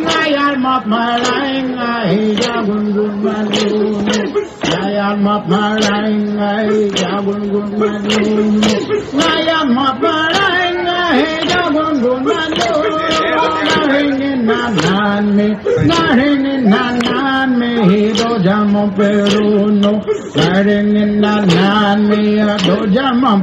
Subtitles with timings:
[0.00, 4.04] Ngayal map malay ngay jagun gun malun
[4.70, 6.68] Ngayal map malay ngay
[7.00, 8.54] jagun gun malun
[9.16, 10.69] Ngayal map malay ngay jagun gun malun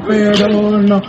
[0.08, 1.02] Peruno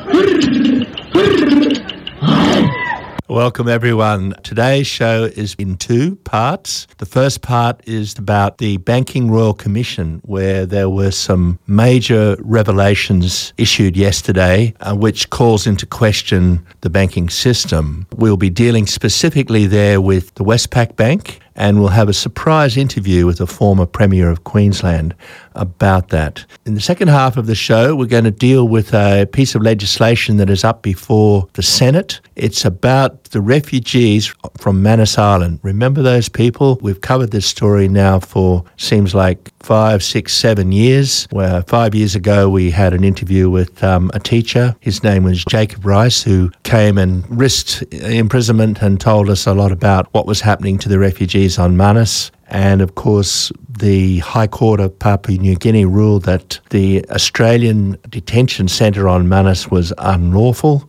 [3.31, 4.35] Welcome, everyone.
[4.43, 6.87] Today's show is in two parts.
[6.97, 13.53] The first part is about the Banking Royal Commission, where there were some major revelations
[13.59, 18.07] issued yesterday, uh, which calls into question the banking system.
[18.17, 23.27] We'll be dealing specifically there with the Westpac Bank, and we'll have a surprise interview
[23.27, 25.15] with the former Premier of Queensland
[25.55, 26.45] about that.
[26.67, 29.63] In the second half of the show, we're going to deal with a piece of
[29.63, 32.21] legislation that is up before the Senate.
[32.37, 35.61] It's about the refugees from Manus Island.
[35.63, 36.79] Remember those people?
[36.81, 41.27] We've covered this story now for seems like five, six, seven years.
[41.31, 44.77] Where five years ago we had an interview with um, a teacher.
[44.81, 49.73] His name was Jacob Rice, who came and risked imprisonment and told us a lot
[49.73, 52.31] about what was happening to the refugees on Manus.
[52.49, 58.69] And of course, the High Court of Papua New Guinea ruled that the Australian detention
[58.69, 60.89] centre on Manus was unlawful.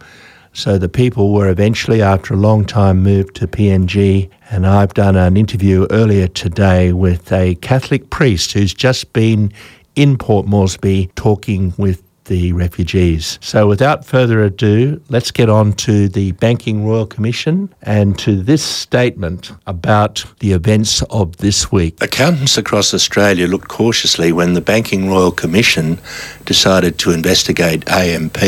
[0.53, 4.29] So the people were eventually, after a long time, moved to PNG.
[4.49, 9.53] And I've done an interview earlier today with a Catholic priest who's just been
[9.95, 13.37] in Port Moresby talking with the refugees.
[13.41, 18.63] So, without further ado, let's get on to the Banking Royal Commission and to this
[18.63, 22.01] statement about the events of this week.
[22.01, 25.99] Accountants across Australia looked cautiously when the Banking Royal Commission
[26.45, 28.39] decided to investigate AMP.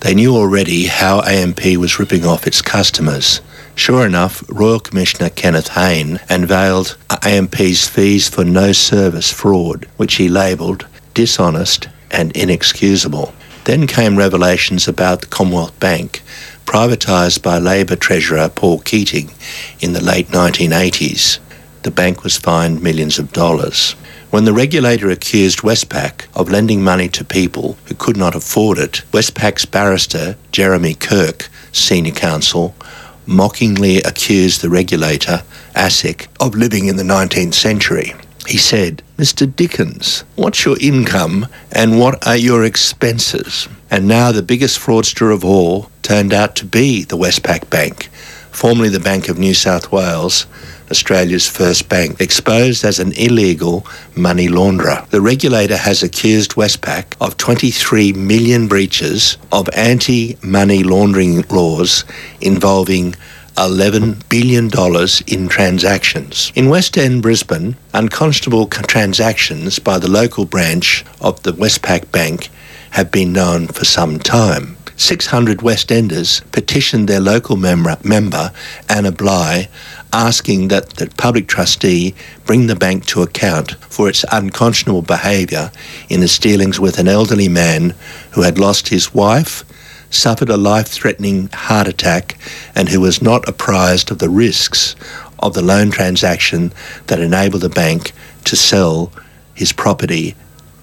[0.00, 3.40] They knew already how AMP was ripping off its customers.
[3.74, 10.30] Sure enough, Royal Commissioner Kenneth Hayne unveiled AMP's fees for no service fraud, which he
[10.30, 13.34] labelled dishonest and inexcusable.
[13.64, 16.22] Then came revelations about the Commonwealth Bank,
[16.66, 19.30] privatised by Labor Treasurer Paul Keating
[19.80, 21.38] in the late 1980s.
[21.82, 23.92] The bank was fined millions of dollars.
[24.30, 29.02] When the regulator accused Westpac of lending money to people who could not afford it,
[29.12, 32.74] Westpac's barrister, Jeremy Kirk, senior counsel,
[33.24, 35.42] mockingly accused the regulator,
[35.74, 38.14] ASIC, of living in the 19th century.
[38.46, 39.54] He said, Mr.
[39.54, 43.68] Dickens, what's your income and what are your expenses?
[43.90, 48.04] And now the biggest fraudster of all turned out to be the Westpac Bank,
[48.52, 50.46] formerly the Bank of New South Wales,
[50.90, 53.84] Australia's first bank, exposed as an illegal
[54.14, 55.08] money launderer.
[55.10, 62.04] The regulator has accused Westpac of 23 million breaches of anti money laundering laws
[62.40, 63.16] involving
[63.56, 64.70] $11 billion
[65.26, 66.52] in transactions.
[66.54, 72.50] In West End, Brisbane, unconscionable transactions by the local branch of the Westpac Bank
[72.90, 74.76] have been known for some time.
[74.96, 78.50] 600 West Enders petitioned their local mem- member,
[78.88, 79.68] Anna Bligh,
[80.12, 82.14] asking that the public trustee
[82.46, 85.70] bring the bank to account for its unconscionable behaviour
[86.08, 87.94] in its dealings with an elderly man
[88.30, 89.64] who had lost his wife,
[90.16, 92.38] suffered a life threatening heart attack,
[92.74, 94.96] and who was not apprised of the risks
[95.38, 96.72] of the loan transaction
[97.06, 98.12] that enabled the bank
[98.44, 99.12] to sell
[99.54, 100.34] his property,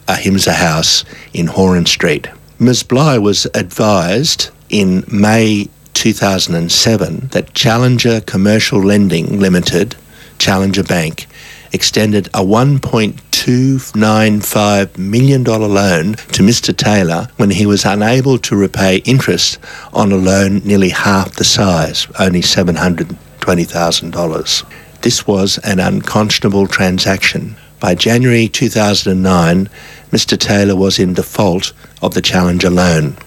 [0.07, 2.27] Ahimsa House in Horan Street.
[2.59, 2.83] Ms.
[2.83, 9.95] Bligh was advised in May 2007 that Challenger Commercial Lending Limited,
[10.39, 11.27] Challenger Bank,
[11.73, 16.73] extended a $1.295 million loan to Mr.
[16.75, 19.57] Taylor when he was unable to repay interest
[19.91, 25.01] on a loan nearly half the size, only $720,000.
[25.01, 27.55] This was an unconscionable transaction.
[27.79, 29.67] By January 2009,
[30.11, 30.37] Mr.
[30.39, 33.17] Taylor was in default of the Challenger loan.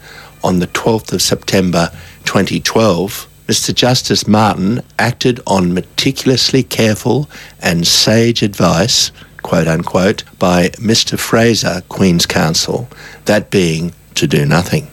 [0.43, 1.89] on the 12th of September
[2.25, 3.73] 2012, Mr.
[3.73, 7.27] Justice Martin acted on meticulously careful
[7.59, 11.17] and sage advice, quote unquote, by Mr.
[11.17, 12.87] Fraser, Queen's Counsel,
[13.25, 14.87] that being to do nothing.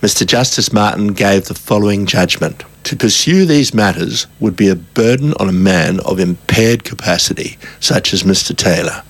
[0.00, 0.24] Mr.
[0.24, 2.64] Justice Martin gave the following judgment.
[2.84, 8.14] To pursue these matters would be a burden on a man of impaired capacity, such
[8.14, 8.56] as Mr.
[8.56, 9.02] Taylor.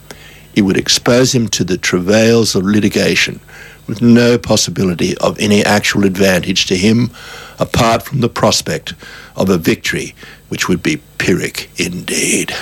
[0.54, 3.38] It would expose him to the travails of litigation,
[3.86, 7.10] with no possibility of any actual advantage to him
[7.58, 8.94] apart from the prospect
[9.36, 10.14] of a victory,
[10.48, 12.54] which would be Pyrrhic indeed.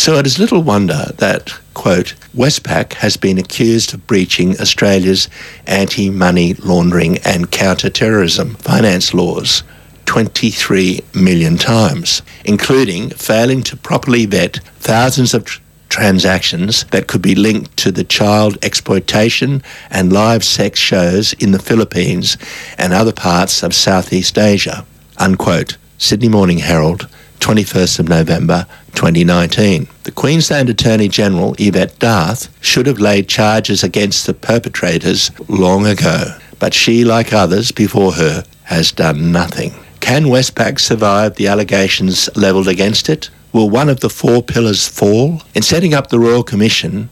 [0.00, 5.28] So it is little wonder that, quote, Westpac has been accused of breaching Australia's
[5.66, 9.62] anti money laundering and counter terrorism finance laws
[10.06, 15.60] 23 million times, including failing to properly vet thousands of tr-
[15.90, 21.58] transactions that could be linked to the child exploitation and live sex shows in the
[21.58, 22.38] Philippines
[22.78, 24.86] and other parts of Southeast Asia.
[25.18, 25.76] Unquote.
[25.98, 27.06] Sydney Morning Herald,
[27.40, 29.88] 21st of November 2019.
[30.04, 36.36] The Queensland Attorney General, Yvette D'Ath, should have laid charges against the perpetrators long ago,
[36.58, 39.74] but she, like others before her, has done nothing.
[40.00, 43.30] Can Westpac survive the allegations levelled against it?
[43.52, 45.42] Will one of the four pillars fall?
[45.54, 47.10] In setting up the Royal Commission,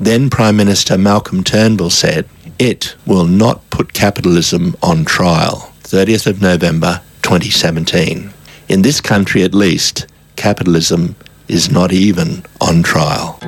[0.00, 2.28] then Prime Minister Malcolm Turnbull said,
[2.58, 5.72] it will not put capitalism on trial.
[5.82, 8.33] 30th of November 2017.
[8.66, 10.06] In this country at least,
[10.36, 11.16] capitalism
[11.48, 13.38] is not even on trial.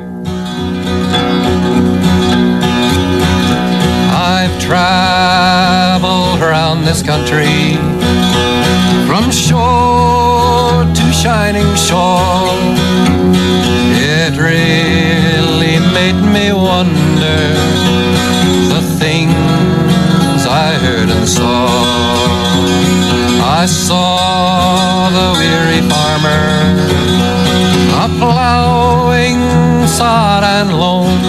[4.13, 7.77] I've traveled around this country
[9.07, 12.53] from shore to shining shore.
[13.97, 17.55] It really made me wonder
[18.69, 21.96] the things I heard and saw.
[23.59, 26.45] I saw the weary farmer
[28.05, 29.41] a plowing
[29.89, 31.23] sod and loam.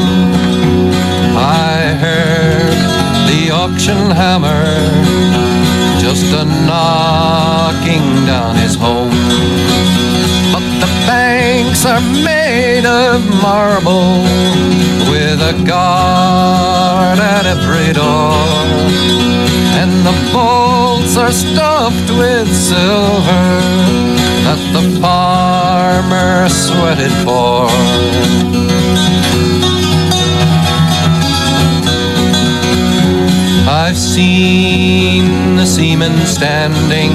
[1.38, 2.80] I heard
[3.30, 4.68] the auction hammer
[6.02, 9.16] just a knocking down his home.
[10.52, 14.24] But the banks are made of marble
[15.10, 19.57] with a guard at every door.
[19.76, 23.48] And the bolts are stuffed with silver
[24.48, 27.68] that the farmer sweated for.
[33.70, 37.12] I've seen the seamen standing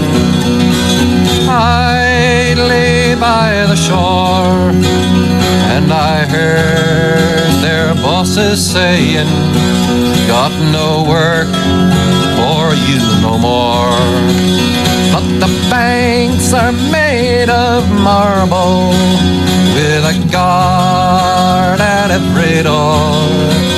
[1.49, 4.71] idly by the shore,
[5.75, 9.29] and I heard their bosses saying,
[10.27, 11.49] Got no work
[12.89, 13.97] you no more.
[15.15, 18.91] But the banks are made of marble
[19.75, 23.73] with a guard at every door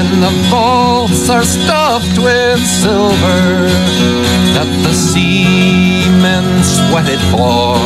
[0.00, 3.68] and the vaults are stuffed with silver
[4.54, 7.76] that the seamen sweated for.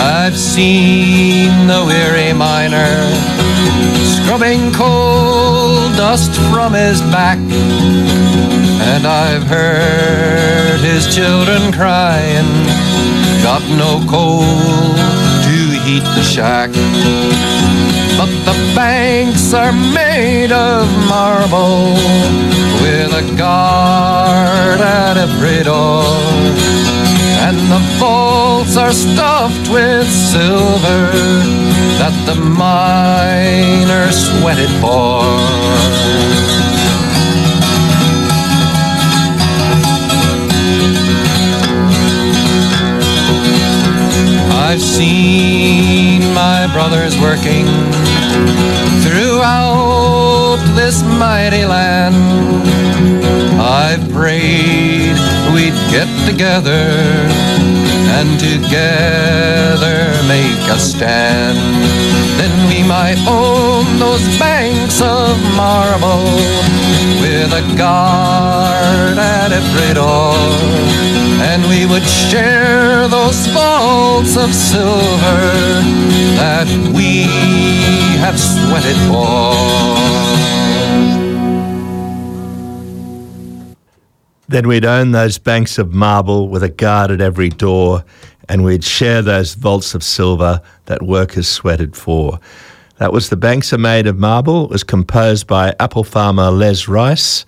[0.00, 2.94] I've seen the weary miner
[4.28, 7.38] scrubbing coal dust from his back.
[8.92, 12.44] And I've heard his children crying,
[13.42, 16.68] got no coal to heat the shack.
[18.18, 21.94] But the banks are made of marble
[22.82, 26.04] with a guard at every door.
[27.46, 31.67] And the vaults are stuffed with silver
[31.98, 35.18] that the miner sweated for.
[44.52, 47.66] I've seen my brothers working
[49.02, 52.14] throughout this mighty land.
[53.60, 55.16] I've prayed
[55.52, 57.26] we'd get together
[58.16, 61.58] and together make a stand.
[62.38, 66.24] Then we might own those banks of marble
[67.20, 70.34] with a guard at every door.
[71.50, 75.40] And we would share those vaults of silver
[76.36, 77.24] that we
[78.24, 80.27] have sweated for.
[84.48, 88.02] Then we'd own those banks of marble with a guard at every door,
[88.48, 92.40] and we'd share those vaults of silver that workers sweated for.
[92.96, 94.64] That was The Banks Are Made of Marble.
[94.64, 97.44] It was composed by apple farmer Les Rice,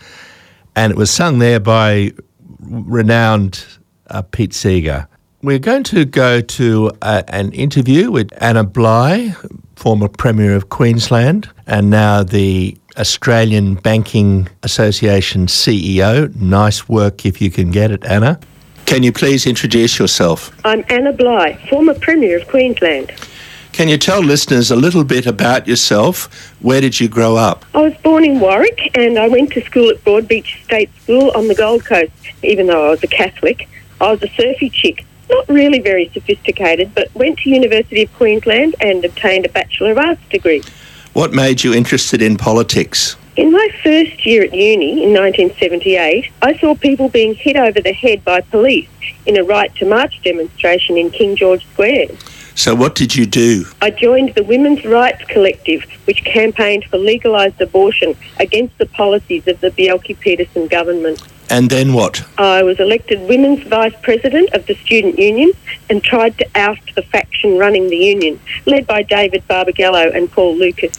[0.77, 2.13] and it was sung there by
[2.61, 3.65] renowned
[4.11, 5.09] uh, Pete Seeger.
[5.43, 9.35] We're going to go to uh, an interview with Anna Bligh,
[9.75, 16.35] former Premier of Queensland, and now the Australian Banking Association CEO.
[16.37, 18.39] Nice work if you can get it, Anna.
[18.85, 20.55] Can you please introduce yourself?
[20.67, 23.11] I'm Anna Bligh, former Premier of Queensland.
[23.73, 26.53] Can you tell listeners a little bit about yourself?
[26.61, 27.65] Where did you grow up?
[27.75, 31.49] I was born in Warwick and I went to school at Broadbeach State School on
[31.49, 33.67] the Gold Coast, even though I was a Catholic.
[34.03, 38.75] I was a surfy chick, not really very sophisticated, but went to University of Queensland
[38.81, 40.63] and obtained a Bachelor of Arts degree.
[41.21, 43.15] What made you interested in politics?
[43.37, 47.93] In my first year at uni in 1978, I saw people being hit over the
[47.93, 48.89] head by police
[49.27, 52.07] in a right to march demonstration in King George Square.
[52.55, 53.67] So, what did you do?
[53.83, 59.61] I joined the Women's Rights Collective, which campaigned for legalised abortion against the policies of
[59.61, 61.23] the Bjelke Petersen government.
[61.51, 62.25] And then what?
[62.39, 65.53] I was elected Women's Vice President of the Student Union
[65.91, 70.57] and tried to oust the faction running the union, led by David Barbagallo and Paul
[70.57, 70.97] Lucas.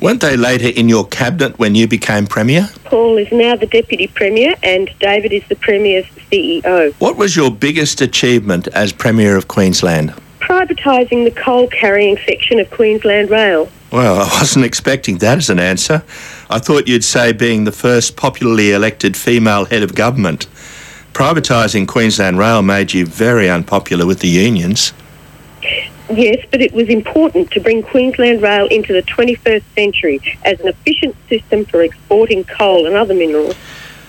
[0.00, 2.70] Weren't they later in your cabinet when you became Premier?
[2.84, 6.94] Paul is now the Deputy Premier and David is the Premier's CEO.
[6.94, 10.14] What was your biggest achievement as Premier of Queensland?
[10.38, 13.68] Privatising the coal carrying section of Queensland Rail.
[13.92, 16.02] Well, I wasn't expecting that as an answer.
[16.48, 20.46] I thought you'd say being the first popularly elected female head of government.
[21.12, 24.94] Privatising Queensland Rail made you very unpopular with the unions.
[26.10, 30.68] Yes, but it was important to bring Queensland Rail into the 21st century as an
[30.68, 33.54] efficient system for exporting coal and other minerals.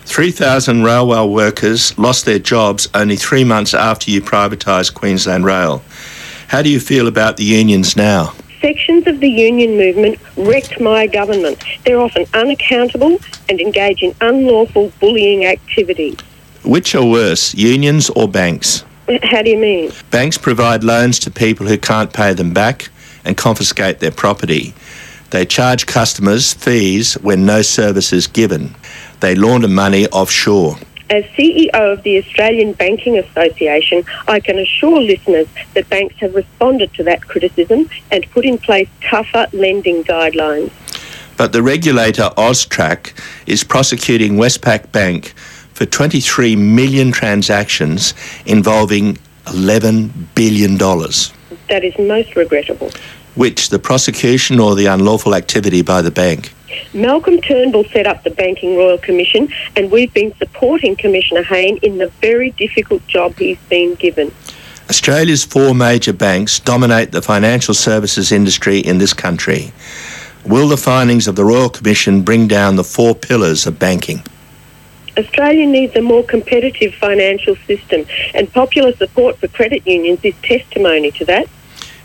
[0.05, 5.83] 3,000 railway workers lost their jobs only three months after you privatised Queensland Rail.
[6.47, 8.33] How do you feel about the unions now?
[8.59, 11.63] Sections of the union movement wrecked my government.
[11.85, 16.17] They're often unaccountable and engage in unlawful bullying activity.
[16.63, 18.83] Which are worse, unions or banks?
[19.23, 19.91] How do you mean?
[20.09, 22.89] Banks provide loans to people who can't pay them back
[23.25, 24.73] and confiscate their property.
[25.31, 28.75] They charge customers fees when no service is given.
[29.21, 30.77] They launder money offshore.
[31.09, 36.93] As CEO of the Australian Banking Association, I can assure listeners that banks have responded
[36.93, 40.71] to that criticism and put in place tougher lending guidelines.
[41.37, 43.13] But the regulator AUSTRAC
[43.47, 45.33] is prosecuting Westpac Bank
[45.81, 48.13] for 23 million transactions
[48.45, 52.91] involving $11 billion, That is most regrettable.
[53.33, 56.53] which the prosecution or the unlawful activity by the bank.
[56.93, 61.97] Malcolm Turnbull set up the Banking Royal Commission, and we've been supporting Commissioner Hayne in
[61.97, 64.31] the very difficult job he's been given.
[64.87, 69.73] Australia's four major banks dominate the financial services industry in this country.
[70.45, 74.21] Will the findings of the Royal Commission bring down the four pillars of banking?
[75.17, 81.11] Australia needs a more competitive financial system, and popular support for credit unions is testimony
[81.11, 81.47] to that.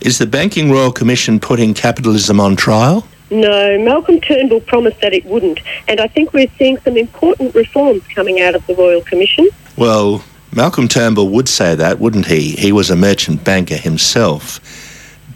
[0.01, 3.07] Is the Banking Royal Commission putting capitalism on trial?
[3.31, 8.03] No, Malcolm Turnbull promised that it wouldn't, and I think we're seeing some important reforms
[8.15, 9.49] coming out of the Royal Commission.
[9.77, 12.53] Well, Malcolm Turnbull would say that, wouldn't he?
[12.53, 14.61] He was a merchant banker himself.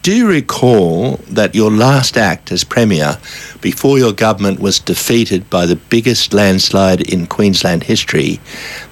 [0.02, 3.18] Do you recall that your last act as Premier,
[3.60, 8.40] before your government was defeated by the biggest landslide in Queensland history,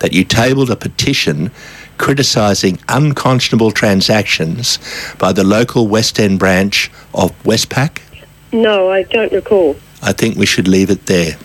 [0.00, 1.50] that you tabled a petition
[1.96, 4.78] criticising unconscionable transactions
[5.18, 8.00] by the local West End branch of Westpac?
[8.52, 9.76] No, I don't recall.
[10.02, 11.36] I think we should leave it there.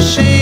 [0.00, 0.39] Behind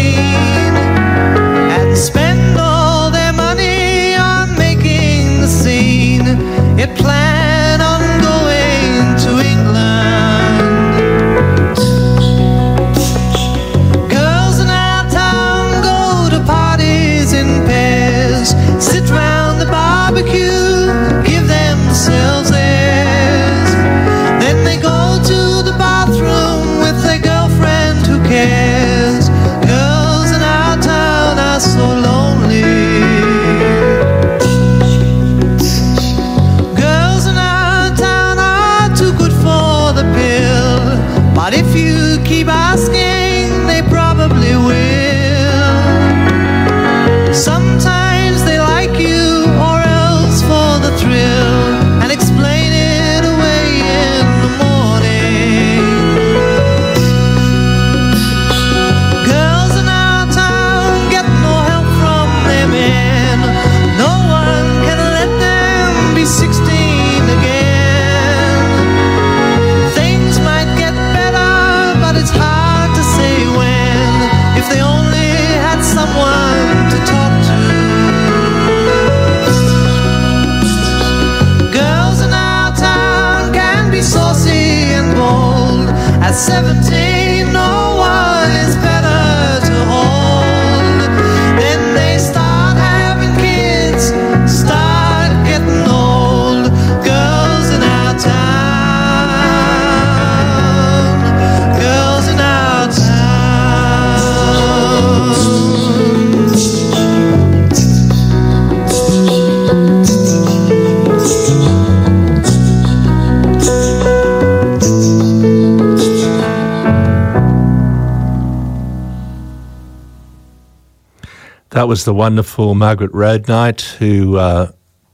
[121.88, 124.70] Was the wonderful Margaret Roadknight, who uh,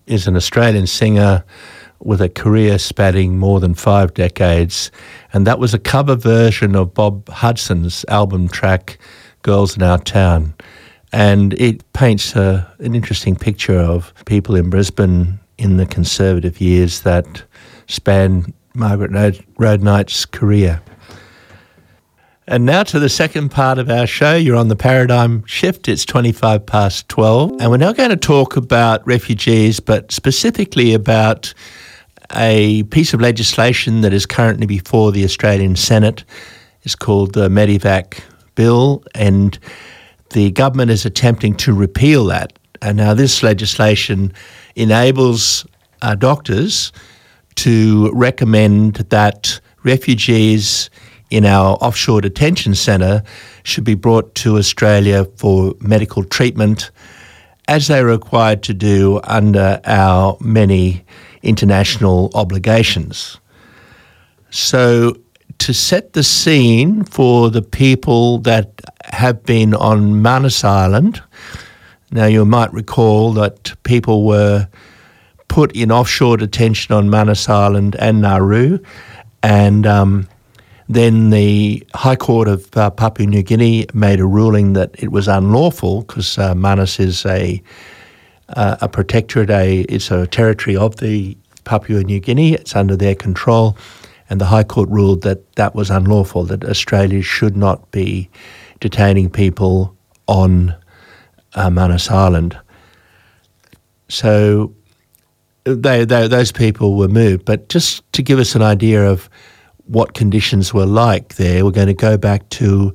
[0.08, 1.44] is an Australian singer
[2.00, 4.90] with a career spanning more than five decades.
[5.32, 8.98] And that was a cover version of Bob Hudson's album track,
[9.42, 10.52] Girls in Our Town.
[11.12, 17.44] And it paints an interesting picture of people in Brisbane in the conservative years that
[17.86, 20.82] span Margaret Road- Roadknight's career.
[22.46, 24.36] And now to the second part of our show.
[24.36, 25.88] You're on the paradigm shift.
[25.88, 27.52] It's 25 past 12.
[27.58, 31.54] And we're now going to talk about refugees, but specifically about
[32.34, 36.24] a piece of legislation that is currently before the Australian Senate.
[36.82, 38.20] It's called the Medevac
[38.56, 39.58] Bill, and
[40.30, 42.58] the government is attempting to repeal that.
[42.82, 44.34] And now this legislation
[44.74, 45.66] enables
[46.02, 46.92] uh, doctors
[47.56, 50.90] to recommend that refugees
[51.30, 53.22] in our offshore detention centre
[53.62, 56.90] should be brought to Australia for medical treatment
[57.68, 61.04] as they are required to do under our many
[61.42, 63.38] international obligations.
[64.50, 65.16] So,
[65.58, 71.22] to set the scene for the people that have been on Manus Island,
[72.10, 74.68] now you might recall that people were
[75.48, 78.78] put in offshore detention on Manus Island and Nauru,
[79.42, 80.28] and um,
[80.88, 85.28] then the High Court of uh, Papua New Guinea made a ruling that it was
[85.28, 87.62] unlawful because uh, Manus is a
[88.50, 92.54] uh, a protectorate, a it's a territory of the Papua New Guinea.
[92.54, 93.76] It's under their control,
[94.28, 96.44] and the High Court ruled that that was unlawful.
[96.44, 98.28] That Australia should not be
[98.80, 100.74] detaining people on
[101.54, 102.58] uh, Manus Island.
[104.08, 104.74] So
[105.64, 107.44] they, they, those people were moved.
[107.44, 109.30] But just to give us an idea of
[109.86, 112.94] what conditions were like there, we're going to go back to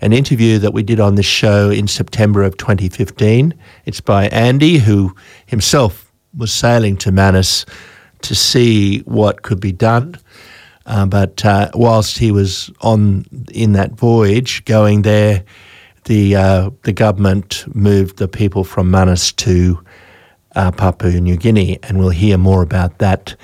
[0.00, 3.54] an interview that we did on this show in September of 2015.
[3.86, 5.14] It's by Andy, who
[5.46, 7.64] himself was sailing to Manus
[8.22, 10.16] to see what could be done.
[10.86, 15.44] Uh, but uh, whilst he was on in that voyage, going there,
[16.04, 19.82] the uh, the government moved the people from Manus to
[20.54, 23.34] uh, Papua New Guinea, and we'll hear more about that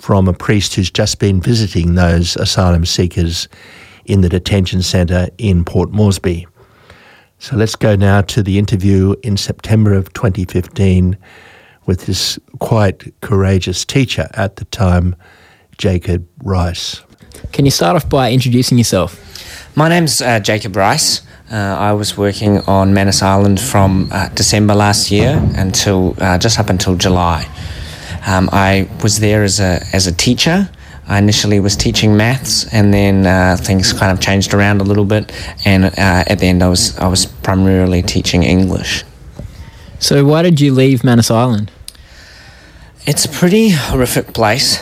[0.00, 3.48] from a priest who's just been visiting those asylum seekers
[4.06, 6.46] in the detention centre in Port Moresby.
[7.38, 11.18] So let's go now to the interview in September of 2015
[11.84, 15.16] with this quite courageous teacher at the time,
[15.76, 17.02] Jacob Rice.
[17.52, 19.76] Can you start off by introducing yourself?
[19.76, 21.22] My name's uh, Jacob Rice.
[21.50, 26.58] Uh, I was working on Manus Island from uh, December last year until uh, just
[26.58, 27.46] up until July.
[28.26, 30.68] Um, I was there as a as a teacher.
[31.08, 35.04] I initially was teaching maths, and then uh, things kind of changed around a little
[35.04, 35.32] bit.
[35.64, 39.04] And uh, at the end, I was I was primarily teaching English.
[39.98, 41.70] So, why did you leave Manus Island?
[43.06, 44.80] It's a pretty horrific place,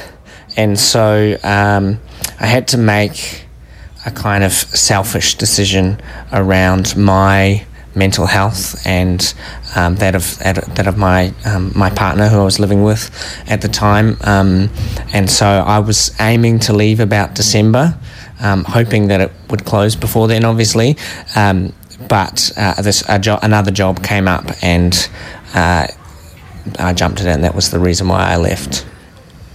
[0.56, 2.00] and so um,
[2.40, 3.46] I had to make
[4.04, 6.00] a kind of selfish decision
[6.32, 7.64] around my
[7.98, 9.34] mental health and
[9.76, 13.10] um, that of that of my um, my partner who I was living with
[13.48, 14.70] at the time, um,
[15.12, 17.98] and so I was aiming to leave about December,
[18.40, 20.96] um, hoping that it would close before then, obviously.
[21.36, 21.72] Um,
[22.08, 25.08] but uh, this jo- another job came up, and
[25.54, 25.88] uh,
[26.78, 28.86] I jumped it, and that was the reason why I left.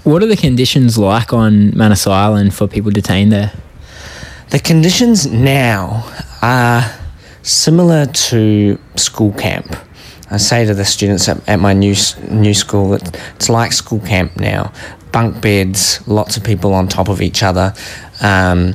[0.04, 3.54] What are the conditions like on Manus Island for people detained there?
[4.50, 6.04] The conditions now
[6.42, 6.94] are
[7.44, 9.76] similar to school camp.
[10.32, 11.96] I say to the students at, at my new
[12.30, 14.74] new school that it's like school camp now.
[15.12, 17.74] Bunk beds, lots of people on top of each other.
[18.22, 18.74] Um,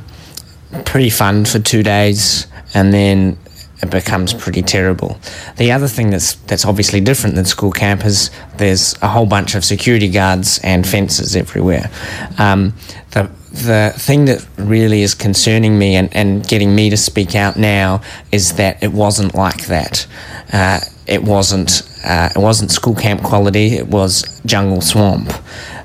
[0.85, 3.37] pretty fun for two days, and then
[3.81, 5.17] it becomes pretty terrible.
[5.57, 9.55] The other thing that's that's obviously different than school camp is there's a whole bunch
[9.55, 11.89] of security guards and fences everywhere.
[12.37, 12.73] Um,
[13.11, 17.57] the the thing that really is concerning me and, and getting me to speak out
[17.57, 20.05] now is that it wasn't like that.
[20.53, 23.75] Uh, it wasn't uh, it wasn't school camp quality.
[23.75, 25.33] It was jungle swamp,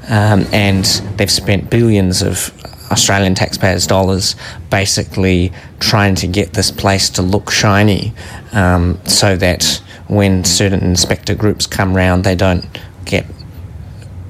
[0.09, 0.85] um, and
[1.17, 2.53] they've spent billions of
[2.91, 4.37] Australian taxpayers' dollars
[4.71, 8.13] basically trying to get this place to look shiny,
[8.53, 12.67] um, so that when certain inspector groups come round, they don't
[13.05, 13.27] get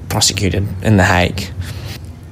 [0.09, 1.51] prosecuted in The Hague.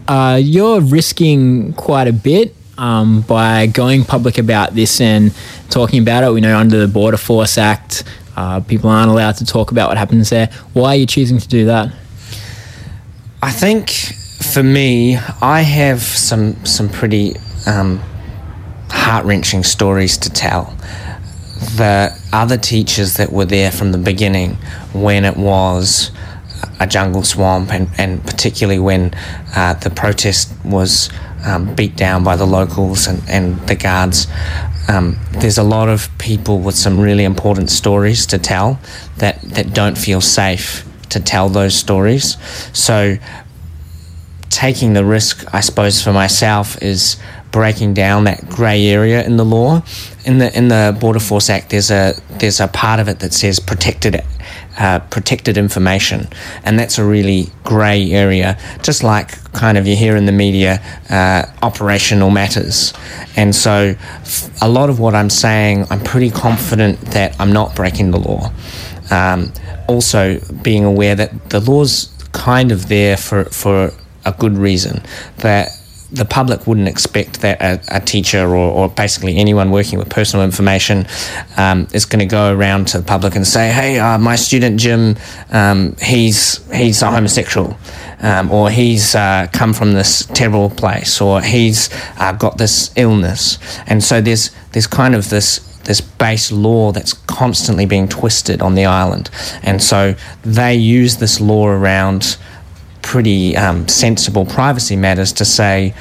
[0.07, 5.33] Uh, you're risking quite a bit um, by going public about this and
[5.69, 6.31] talking about it.
[6.31, 8.03] We know under the Border Force Act,
[8.35, 10.47] uh, people aren't allowed to talk about what happens there.
[10.73, 11.93] Why are you choosing to do that?
[13.41, 14.13] I think
[14.53, 17.35] for me, I have some some pretty
[17.65, 17.99] um,
[18.89, 20.75] heart wrenching stories to tell.
[21.75, 24.55] The other teachers that were there from the beginning,
[24.93, 26.11] when it was
[26.79, 29.13] a jungle swamp, and, and particularly when
[29.55, 31.09] uh, the protest was
[31.45, 34.27] um, beat down by the locals and, and the guards.
[34.87, 38.79] Um, there's a lot of people with some really important stories to tell
[39.17, 42.37] that, that don't feel safe to tell those stories.
[42.77, 43.17] So,
[44.53, 47.17] taking the risk, I suppose, for myself is
[47.51, 49.83] breaking down that grey area in the law.
[50.25, 53.33] In the in the Border Force Act, there's a there's a part of it that
[53.33, 54.21] says protected
[54.77, 56.27] uh, protected information,
[56.63, 58.57] and that's a really grey area.
[58.81, 62.93] Just like kind of you hear in the media, uh, operational matters,
[63.35, 63.95] and so
[64.61, 68.51] a lot of what I'm saying, I'm pretty confident that I'm not breaking the law.
[69.11, 69.51] Um,
[69.87, 73.91] also, being aware that the law's kind of there for for
[74.25, 75.01] a good reason
[75.37, 75.69] that
[76.13, 80.45] the public wouldn't expect that a, a teacher or, or, basically anyone working with personal
[80.45, 81.07] information
[81.57, 84.79] um, is going to go around to the public and say, "Hey, uh, my student
[84.79, 85.15] Jim,
[85.51, 87.75] um, he's he's a homosexual,
[88.19, 93.57] um, or he's uh, come from this terrible place, or he's uh, got this illness,"
[93.87, 98.75] and so there's there's kind of this this base law that's constantly being twisted on
[98.75, 99.31] the island,
[99.63, 102.37] and so they use this law around
[103.03, 105.93] pretty um, sensible privacy matters to say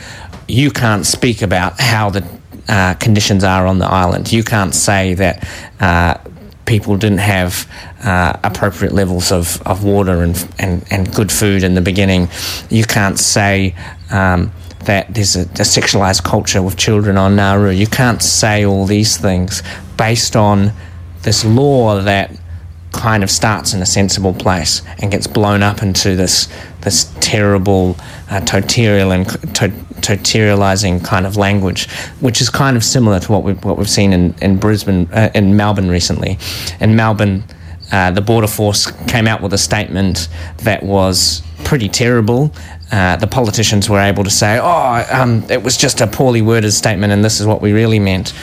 [0.49, 2.27] you can't speak about how the
[2.69, 4.33] uh, conditions are on the island.
[4.33, 5.49] You can't say that
[5.81, 6.19] uh,
[6.65, 7.69] people didn't have
[8.05, 12.29] uh, appropriate levels of, of water and, and, and good food in the beginning.
[12.71, 13.75] You can't say
[14.11, 14.53] um,
[14.85, 17.71] that there's a, a, sexualized culture with children on Nauru.
[17.71, 19.63] You can't say all these things
[19.97, 20.73] based on
[21.23, 22.37] this law that
[22.93, 26.49] kind of starts in a sensible place and gets blown up into this
[26.83, 27.97] this terrible
[28.31, 29.69] uh, totalitarian and to-
[30.03, 31.89] totalitarializing kind of language,
[32.21, 35.31] which is kind of similar to what we've what we've seen in in Brisbane uh,
[35.35, 36.39] in Melbourne recently.
[36.81, 37.45] In Melbourne,
[37.91, 40.29] uh, the border force came out with a statement
[40.59, 42.53] that was pretty terrible.
[42.91, 46.73] Uh, the politicians were able to say, "Oh, um, it was just a poorly worded
[46.73, 48.35] statement, and this is what we really meant."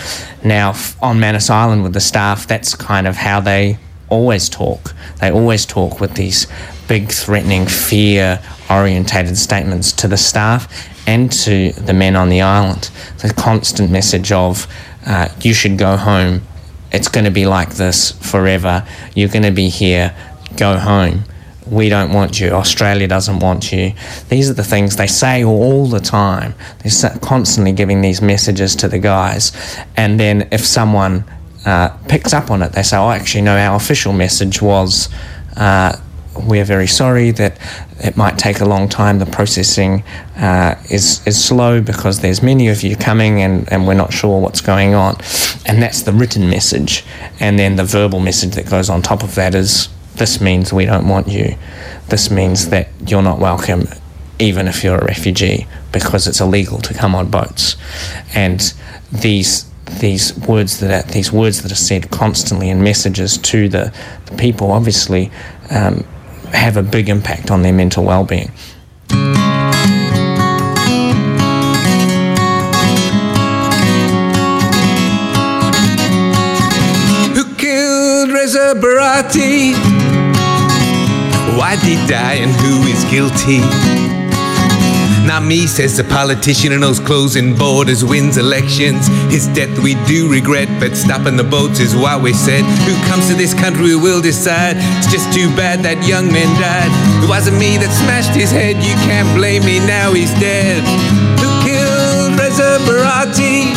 [0.44, 3.78] Now, on Manus Island with the staff, that's kind of how they
[4.10, 4.94] always talk.
[5.20, 6.48] They always talk with these
[6.88, 10.68] big, threatening, fear orientated statements to the staff
[11.08, 12.92] and to the men on the island.
[13.20, 14.68] The constant message of,
[15.06, 16.42] uh, you should go home.
[16.92, 18.88] It's going to be like this forever.
[19.16, 20.16] You're going to be here.
[20.58, 21.24] Go home.
[21.68, 22.50] We don't want you.
[22.50, 23.94] Australia doesn't want you.
[24.30, 26.56] These are the things they say all the time.
[26.80, 29.52] They're constantly giving these messages to the guys.
[29.96, 31.26] And then if someone
[31.70, 35.08] uh, picks up on it, they say, oh, actually, no, our official message was
[35.56, 35.96] uh,
[36.36, 37.60] we're very sorry that
[38.00, 39.20] it might take a long time.
[39.20, 40.04] The processing
[40.38, 44.42] uh, is, is slow because there's many of you coming and, and we're not sure
[44.42, 45.18] what's going on.
[45.66, 47.04] And that's the written message.
[47.40, 50.86] And then the verbal message that goes on top of that is this means we
[50.86, 51.56] don't want you.
[52.08, 53.88] This means that you're not welcome,
[54.40, 57.76] even if you're a refugee, because it's illegal to come on boats.
[58.34, 58.74] And
[59.12, 59.69] these
[60.00, 63.94] these words that are, these words that are said constantly in messages to the,
[64.26, 65.32] the people obviously
[65.72, 66.04] um,
[66.54, 68.52] have a big impact on their mental well-being.
[77.34, 79.74] Who killed Reza Barati?
[81.58, 83.99] Why did he die and who is guilty?
[85.30, 89.06] Not me, says the politician in those closing borders wins elections.
[89.32, 92.66] His death we do regret, but stopping the boats is what we said.
[92.90, 94.78] Who comes to this country we will decide.
[94.98, 96.90] It's just too bad that young man died.
[97.24, 100.82] It wasn't me that smashed his head, you can't blame me now he's dead.
[101.38, 103.70] Who killed Reza Barati?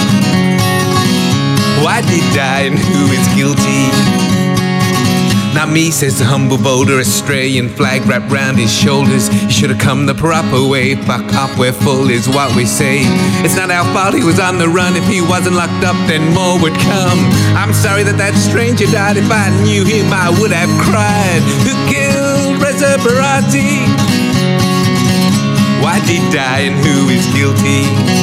[1.85, 4.32] Why did he die and who is guilty?
[5.55, 9.29] Not me, says the humble voter, Australian flag wrapped round his shoulders.
[9.45, 10.95] You should have come the proper way.
[10.97, 13.03] Fuck up, we're full, is what we say.
[13.45, 14.97] It's not our fault he was on the run.
[14.97, 17.19] If he wasn't locked up, then more would come.
[17.55, 19.19] I'm sorry that that stranger died.
[19.19, 21.45] If I knew him, I would have cried.
[21.69, 23.87] Who killed Reza Barati?
[25.85, 28.22] Why did he die and who is guilty?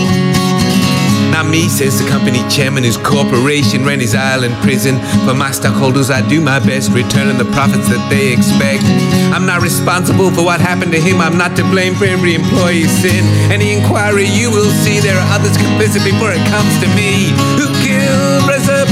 [1.40, 5.00] Not me, says the company chairman whose corporation ran his island prison.
[5.24, 8.84] For my stockholders, I do my best, returning the profits that they expect.
[9.32, 11.22] I'm not responsible for what happened to him.
[11.22, 13.24] I'm not to blame for every employee's sin.
[13.48, 17.32] Any inquiry you will see, there are others complicit before it comes to me.
[17.56, 18.90] Who killed Reza?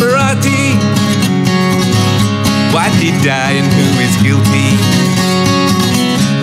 [2.78, 4.77] Why did he die and who is guilty?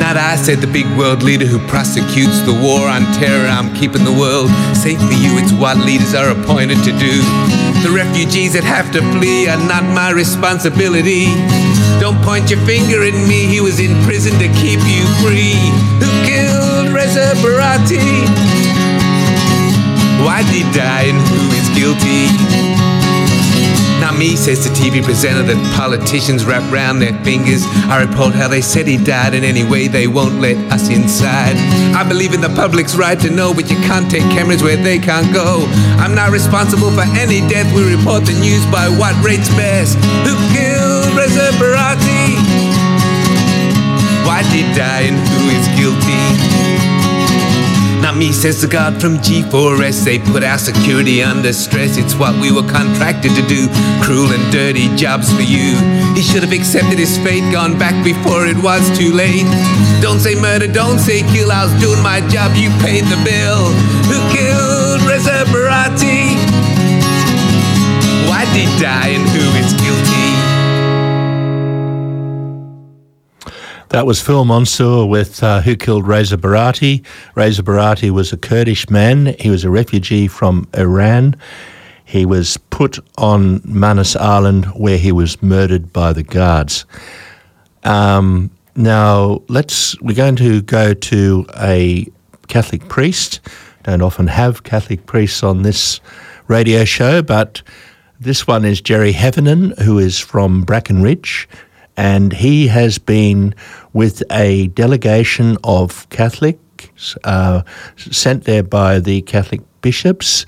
[0.05, 3.49] Not I, said the big world leader who prosecutes the war on terror.
[3.49, 5.41] I'm keeping the world safe for you.
[5.41, 7.25] It's what leaders are appointed to do.
[7.81, 11.33] The refugees that have to flee are not my responsibility.
[12.05, 13.49] Don't point your finger at me.
[13.49, 15.57] He was in prison to keep you free.
[15.97, 18.29] Who killed Reza Barati?
[20.21, 22.84] Why did he die and who is guilty?
[24.13, 27.65] Me, says the TV presenter that politicians wrap round their fingers.
[27.89, 31.57] I report how they said he died, and anyway, they won't let us inside.
[31.97, 34.99] I believe in the public's right to know, but you can't take cameras where they
[34.99, 35.65] can't go.
[35.99, 37.67] I'm not responsible for any death.
[37.75, 39.97] We report the news by what rates best.
[40.29, 41.15] Who killed
[41.59, 42.37] Barati?
[44.27, 46.74] Why did he die, and who is guilty?
[48.17, 50.05] Me, says the guard from G4S.
[50.05, 51.97] They put our security under stress.
[51.97, 53.67] It's what we were contracted to do.
[54.07, 55.75] Cruel and dirty jobs for you.
[56.15, 59.51] He should have accepted his fate, gone back before it was too late.
[60.01, 61.51] Don't say murder, don't say kill.
[61.51, 63.67] I was doing my job, you paid the bill.
[64.07, 66.39] Who killed Reza Barati?
[68.31, 70.14] Why did he die and who is guilty?
[73.95, 77.05] That was Phil Monsour with uh, Who Killed Reza Barati.
[77.37, 79.37] Reza Barati was a Kurdish man.
[79.39, 81.37] He was a refugee from Iran.
[82.05, 86.87] He was put on Manus Island where he was murdered by the guards.
[87.85, 89.97] Um, now, let's.
[90.01, 92.09] We're going to go to a
[92.49, 93.39] Catholic priest.
[93.85, 96.01] Don't often have Catholic priests on this
[96.49, 97.63] radio show, but
[98.19, 101.49] this one is Gerry Heffernan, who is from Bracken Ridge,
[101.97, 103.55] and he has been
[103.93, 107.63] with a delegation of Catholics uh,
[107.97, 110.45] sent there by the Catholic bishops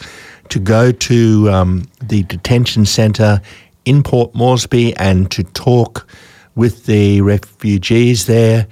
[0.48, 3.40] to go to um, the detention centre
[3.84, 6.06] in Port Moresby and to talk
[6.54, 8.66] with the refugees there.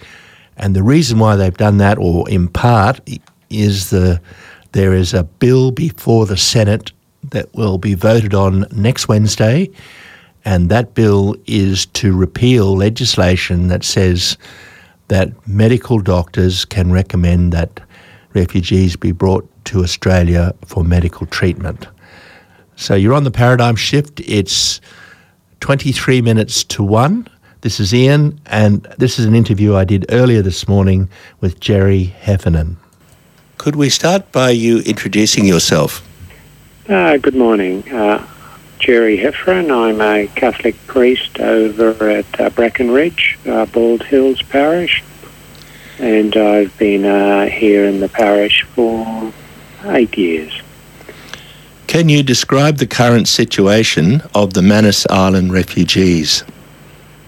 [0.56, 3.00] And the reason why they've done that, or in part,
[3.50, 4.20] is the
[4.72, 6.90] there is a bill before the Senate
[7.30, 9.70] that will be voted on next Wednesday,
[10.44, 14.36] and that bill is to repeal legislation that says
[15.08, 17.80] that medical doctors can recommend that
[18.34, 21.86] refugees be brought to Australia for medical treatment.
[22.76, 24.20] So you're on the paradigm shift.
[24.20, 24.80] It's
[25.60, 27.28] 23 minutes to one.
[27.60, 31.08] This is Ian, and this is an interview I did earlier this morning
[31.40, 32.76] with Gerry Heffernan.
[33.56, 36.06] Could we start by you introducing yourself?
[36.88, 37.90] Uh, good morning.
[37.90, 38.26] Uh,
[38.84, 39.70] Gerry Heffernan.
[39.70, 45.02] I'm a Catholic priest over at uh, Bracken Ridge, uh, Bald Hills Parish,
[45.98, 49.32] and I've been uh, here in the parish for
[49.86, 50.60] eight years.
[51.86, 56.44] Can you describe the current situation of the Manus Island refugees?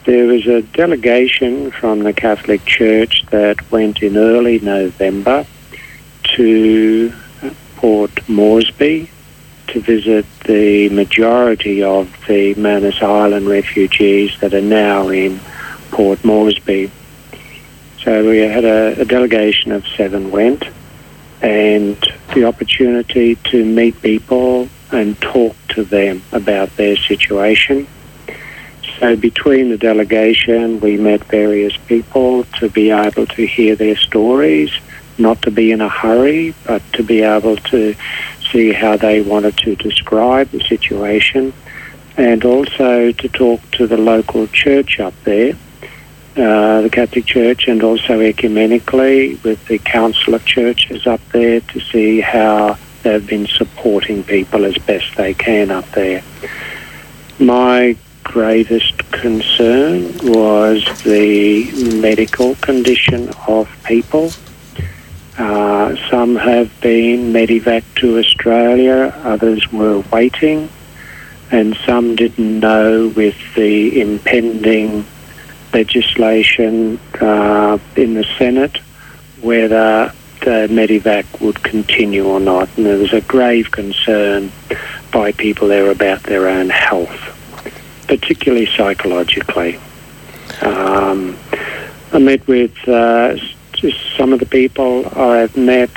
[0.05, 5.47] There was a delegation from the Catholic Church that went in early November
[6.37, 7.14] to
[7.77, 9.09] Port Moresby
[9.68, 15.40] to visit the majority of the Manus Island refugees that are now in
[15.90, 16.90] Port Moresby.
[18.02, 20.64] So we had a, a delegation of seven went
[21.42, 21.96] and
[22.35, 27.87] the opportunity to meet people and talk to them about their situation.
[28.98, 34.70] So between the delegation, we met various people to be able to hear their stories,
[35.18, 37.94] not to be in a hurry, but to be able to
[38.57, 41.53] see how they wanted to describe the situation,
[42.16, 45.53] and also to talk to the local church up there,
[46.37, 51.81] uh, the Catholic Church, and also ecumenically with the Council of Churches up there to
[51.81, 56.23] see how they've been supporting people as best they can up there.
[57.38, 64.31] My greatest concern was the medical condition of people.
[65.38, 70.68] Uh, some have been medevac to Australia, others were waiting,
[71.51, 75.05] and some didn't know with the impending
[75.75, 78.79] legislation uh, in the Senate
[79.42, 82.68] whether the medevac would continue or not.
[82.77, 84.51] And there was a grave concern
[85.12, 87.11] by people there about their own health,
[88.09, 89.79] particularly psychologically.
[90.62, 91.37] Um,
[92.12, 93.37] I met with uh,
[94.17, 95.91] some of the people I've met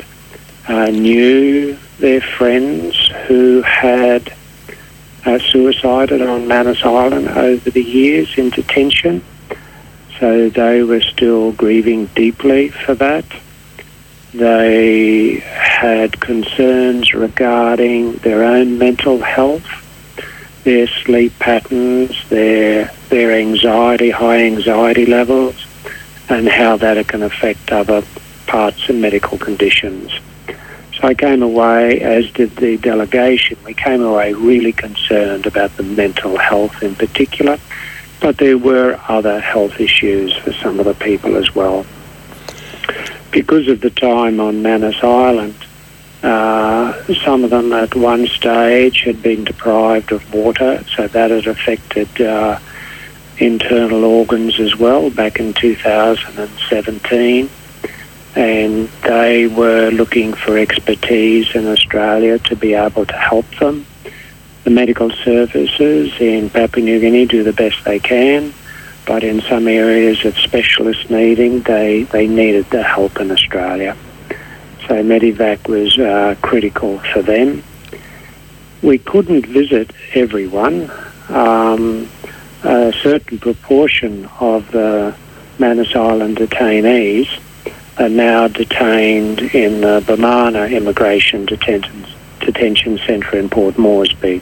[0.67, 2.95] uh, knew their friends
[3.27, 4.33] who had
[5.25, 9.23] uh, suicided on Manus Island over the years in detention.
[10.19, 13.25] So they were still grieving deeply for that.
[14.33, 19.65] They had concerns regarding their own mental health,
[20.63, 25.65] their sleep patterns, their their anxiety, high anxiety levels,
[26.29, 28.03] and how that can affect other
[28.45, 30.11] parts and medical conditions.
[30.47, 35.83] So I came away, as did the delegation, we came away really concerned about the
[35.83, 37.57] mental health in particular,
[38.19, 41.85] but there were other health issues for some of the people as well.
[43.31, 45.55] Because of the time on Manus Island,
[46.21, 51.47] uh, some of them at one stage had been deprived of water, so that had
[51.47, 52.59] affected uh,
[53.39, 57.49] internal organs as well back in 2017.
[58.35, 63.85] And they were looking for expertise in Australia to be able to help them.
[64.65, 68.53] The medical services in Papua New Guinea do the best they can,
[69.05, 73.97] but in some areas of specialist needing, they, they needed the help in Australia.
[74.87, 77.63] So Medevac was uh, critical for them.
[78.81, 80.91] We couldn't visit everyone.
[81.29, 82.09] Um,
[82.63, 85.15] a certain proportion of the
[85.59, 87.29] Manus Island detainees
[87.97, 92.05] are now detained in the Bomana Immigration Detention,
[92.39, 94.41] Detention Centre in Port Moresby.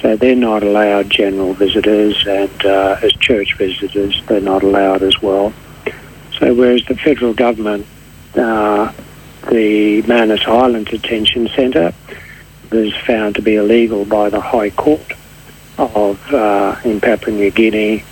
[0.00, 5.20] So they're not allowed general visitors, and uh, as church visitors, they're not allowed as
[5.22, 5.52] well.
[6.38, 7.86] So whereas the federal government,
[8.34, 8.92] uh,
[9.50, 11.94] the Manus Island Detention Centre,
[12.70, 15.12] was found to be illegal by the High Court
[15.78, 18.04] of uh, in Papua New Guinea,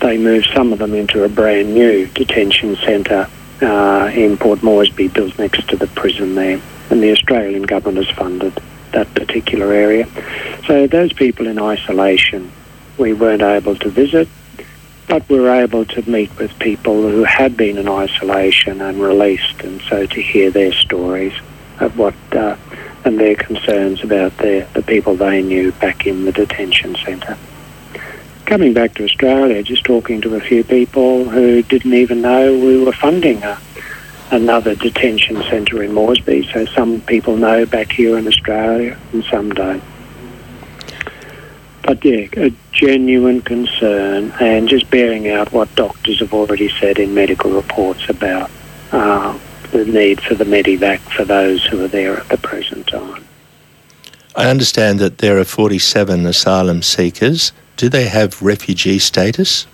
[0.00, 3.28] they moved some of them into a brand new detention centre
[3.62, 6.60] uh, in Port Moresby, built next to the prison there,
[6.90, 8.52] and the Australian government has funded
[8.92, 10.06] that particular area.
[10.66, 12.50] So those people in isolation,
[12.98, 14.28] we weren't able to visit,
[15.08, 19.60] but we were able to meet with people who had been in isolation and released,
[19.62, 21.34] and so to hear their stories
[21.80, 22.56] of what uh,
[23.06, 27.38] and their concerns about their, the people they knew back in the detention centre.
[28.46, 32.82] coming back to Australia, just talking to a few people who didn't even know we
[32.82, 33.58] were funding a,
[34.30, 36.48] another detention centre in Moresby.
[36.52, 39.82] So some people know back here in Australia and some don't.
[41.82, 47.14] But yeah, a genuine concern and just bearing out what doctors have already said in
[47.14, 48.50] medical reports about
[48.90, 49.38] uh,
[49.70, 53.24] the need for the Medevac for those who are there at the present time.
[54.34, 57.52] I understand that there are 47 asylum seekers.
[57.76, 59.66] Do they have refugee status?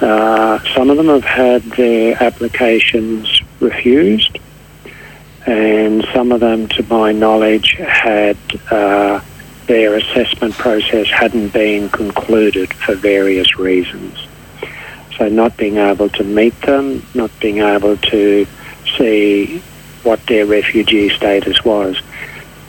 [0.00, 4.38] Uh, some of them have had their applications refused,
[5.46, 8.36] and some of them, to my knowledge, had
[8.70, 9.20] uh,
[9.66, 14.26] their assessment process hadn't been concluded for various reasons.
[15.20, 18.46] So, not being able to meet them, not being able to
[18.96, 19.58] see
[20.02, 21.98] what their refugee status was.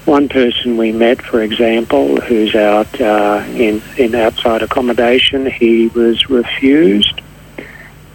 [0.03, 6.29] One person we met, for example, who's out uh, in, in outside accommodation, he was
[6.29, 7.21] refused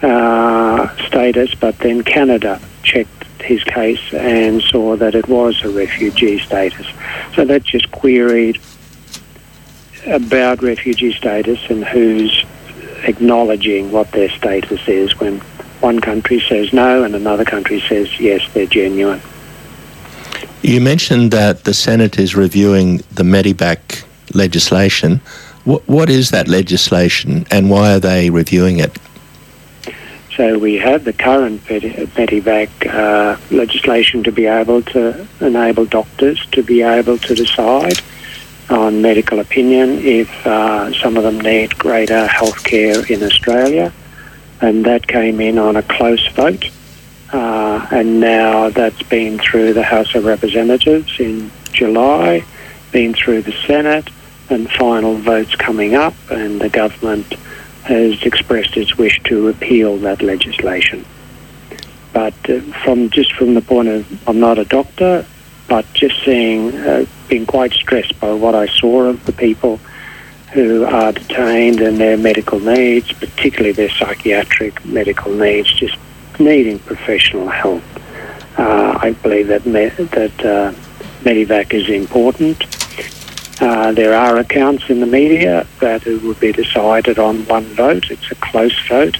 [0.03, 3.09] uh, status, but then Canada checked
[3.41, 6.85] his case and saw that it was a refugee status.
[7.33, 8.61] So that just queried
[10.05, 12.45] about refugee status and who's
[13.03, 15.39] acknowledging what their status is when
[15.79, 19.21] one country says no and another country says yes, they're genuine.
[20.63, 25.21] You mentioned that the Senate is reviewing the Medevac legislation.
[25.65, 28.97] What, what is that legislation and why are they reviewing it?
[30.35, 36.61] So we have the current Medevac uh, legislation to be able to enable doctors to
[36.61, 37.99] be able to decide
[38.69, 43.93] on medical opinion if uh, some of them need greater health care in Australia.
[44.59, 46.65] And that came in on a close vote.
[47.31, 52.43] Uh, and now that's been through the House of Representatives in July,
[52.91, 54.09] been through the Senate,
[54.49, 57.33] and final votes coming up, and the government
[57.83, 61.05] has expressed its wish to repeal that legislation.
[62.13, 65.25] But uh, from just from the point of, I'm not a doctor,
[65.67, 69.79] but just seeing, uh, being quite stressed by what I saw of the people
[70.53, 75.97] who are detained and their medical needs, particularly their psychiatric medical needs, just
[76.39, 77.83] needing professional help.
[78.57, 80.73] Uh, I believe that me- that uh,
[81.23, 82.63] Medevac is important.
[83.59, 88.09] Uh, there are accounts in the media that it would be decided on one vote.
[88.09, 89.17] It's a close vote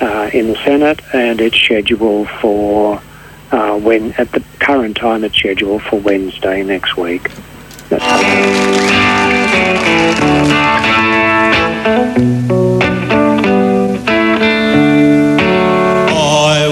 [0.00, 3.00] uh, in the Senate, and it's scheduled for
[3.52, 7.30] uh, when at the current time it's scheduled for Wednesday next week.
[7.90, 7.98] I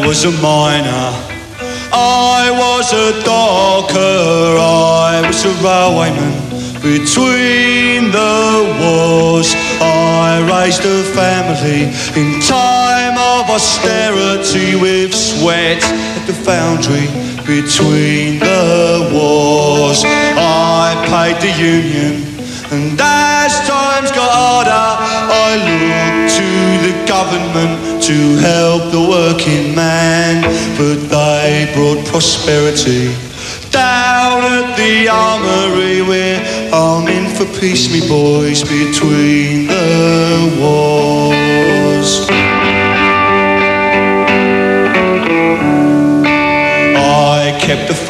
[0.07, 1.11] was a miner.
[1.93, 4.57] I was a docker.
[4.59, 6.53] I was a railwayman.
[6.83, 16.33] Between the wars, I raised a family in time of austerity with sweat at the
[16.33, 17.07] foundry.
[17.47, 22.23] Between the wars, I paid the union,
[22.71, 26.49] and as times got harder, I looked to
[26.87, 30.43] the government to help the working man,
[30.79, 33.13] but they brought prosperity
[33.73, 42.42] down at the armory we're arming for peace, me boys, between the wars.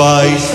[0.02, 0.50] Faith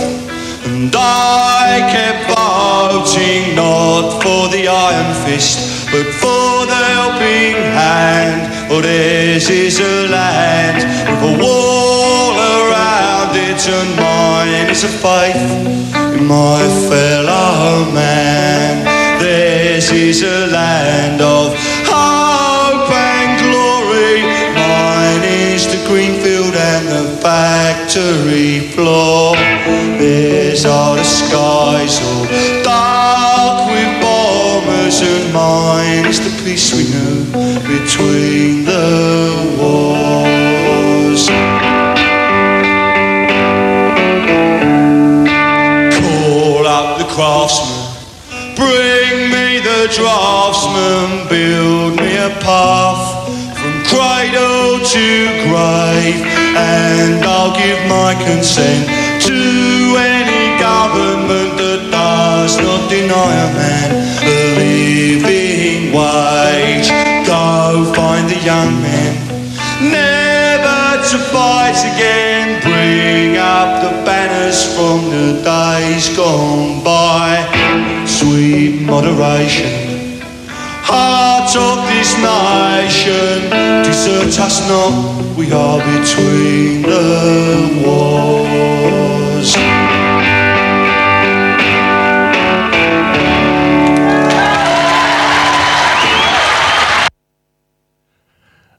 [0.67, 8.41] and I kept voting not for the iron fist but for the helping hand.
[8.67, 15.45] For this is a land with a wall around it and mine is a faith
[16.17, 18.73] in my fellow man.
[19.21, 21.55] This is a land of
[21.91, 24.19] hope and glory.
[24.59, 29.26] Mine is the green field and the factory floor.
[58.25, 58.87] Consent
[59.21, 59.39] to
[59.97, 63.89] any government that does not deny a man
[64.23, 66.89] a living wage.
[67.25, 69.13] Go find the young men,
[69.81, 72.61] never to fight again.
[72.61, 77.43] Bring up the banners from the days gone by.
[78.05, 79.87] Sweet moderation
[80.87, 83.49] heart of this nation.
[83.83, 89.53] Desert us not, we are between the wars.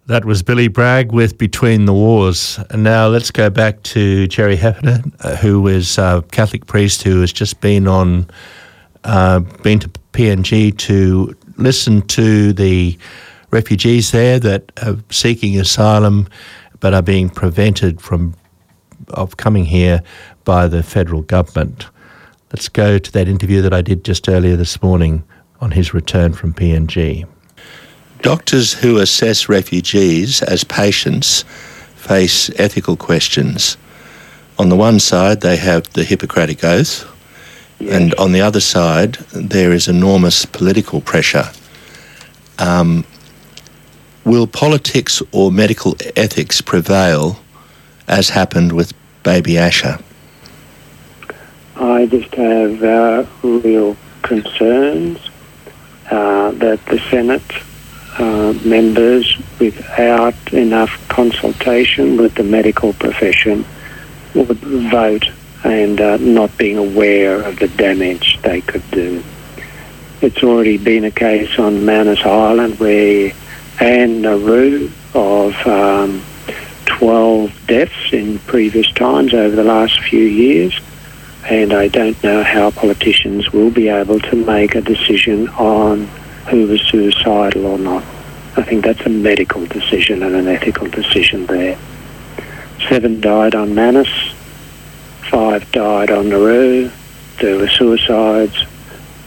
[0.06, 2.58] That was Billy Bragg with Between the Wars.
[2.70, 7.20] And now let's go back to Gerry Heffernan, uh, who is a Catholic priest who
[7.20, 8.28] has just been on,
[9.04, 12.98] uh, been to PNG to listen to the
[13.50, 16.28] refugees there that are seeking asylum
[16.80, 18.34] but are being prevented from
[19.10, 20.02] of coming here
[20.44, 21.86] by the federal government.
[22.52, 25.22] Let's go to that interview that I did just earlier this morning
[25.60, 27.26] on his return from PNG.
[28.22, 31.44] Doctors who assess refugees as patients
[31.96, 33.76] face ethical questions.
[34.58, 37.06] On the one side, they have the Hippocratic Oath,
[37.80, 41.50] and on the other side, there is enormous political pressure.
[42.58, 43.04] Um,
[44.28, 47.40] will politics or medical ethics prevail,
[48.06, 49.98] as happened with baby Asher?
[51.76, 55.18] I just have uh, real concerns
[56.10, 57.42] uh, that the Senate
[58.18, 63.64] uh, members, without enough consultation with the medical profession,
[64.34, 65.30] would vote
[65.64, 69.22] and uh, not being aware of the damage they could do.
[70.20, 73.32] It's already been a case on Manus Island where
[73.80, 76.22] Anne Nauru of um,
[76.86, 80.78] 12 deaths in previous times over the last few years,
[81.44, 86.06] and I don't know how politicians will be able to make a decision on
[86.50, 88.02] who was suicidal or not.
[88.56, 91.78] I think that's a medical decision and an ethical decision there.
[92.88, 94.32] Seven died on Manus,
[95.30, 96.90] five died on Nauru.
[97.40, 98.66] There were suicides,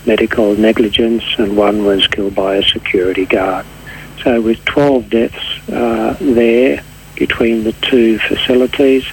[0.05, 3.65] medical negligence, and one was killed by a security guard.
[4.23, 6.83] So with 12 deaths uh, there
[7.15, 9.05] between the two facilities,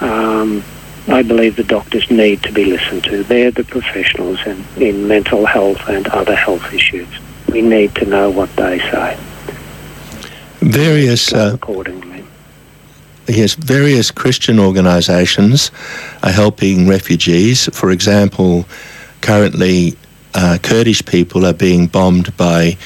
[0.00, 0.62] um,
[1.08, 3.22] I believe the doctors need to be listened to.
[3.22, 7.08] They're the professionals in, in mental health and other health issues.
[7.48, 9.16] We need to know what they say.
[10.60, 12.24] Various uh, accordingly.
[13.28, 15.70] Yes, various Christian organisations
[16.22, 17.68] are helping refugees.
[17.72, 18.66] For example,
[19.20, 19.96] currently
[20.34, 22.76] uh, Kurdish people are being bombed by